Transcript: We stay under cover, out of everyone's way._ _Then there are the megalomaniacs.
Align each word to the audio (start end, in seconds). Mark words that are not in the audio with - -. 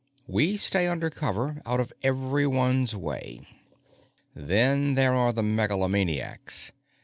We 0.25 0.57
stay 0.57 0.87
under 0.87 1.11
cover, 1.11 1.61
out 1.63 1.79
of 1.79 1.93
everyone's 2.01 2.95
way._ 2.95 3.45
_Then 4.35 4.95
there 4.95 5.13
are 5.13 5.31
the 5.31 5.43
megalomaniacs. 5.43 6.71